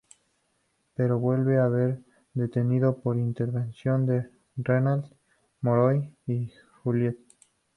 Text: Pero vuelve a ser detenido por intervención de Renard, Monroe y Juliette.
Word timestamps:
Pero 0.95 1.19
vuelve 1.19 1.59
a 1.59 1.69
ser 1.69 2.01
detenido 2.33 2.97
por 3.03 3.17
intervención 3.17 4.07
de 4.07 4.31
Renard, 4.57 5.05
Monroe 5.61 6.09
y 6.25 6.51
Juliette. 6.81 7.19